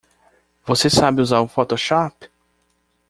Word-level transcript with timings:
Você 0.65 0.89
sabe 0.89 1.21
usar 1.21 1.41
o 1.41 1.47
Photoshop? 1.47 2.27